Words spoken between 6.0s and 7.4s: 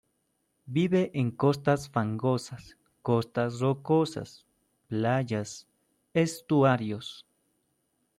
estuarios.